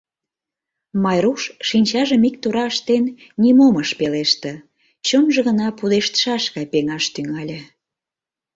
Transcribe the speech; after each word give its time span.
Майруш, 1.03 1.41
шинчажым 1.67 2.21
ик 2.29 2.35
тура 2.41 2.65
ыштен, 2.71 3.05
нимом 3.41 3.75
ыш 3.83 3.89
пелеште, 3.99 4.51
чонжо 5.07 5.39
гына 5.47 5.67
пудештшаш 5.77 6.43
гай 6.55 6.65
пеҥаш 6.73 7.05
тӱҥале. 7.13 7.59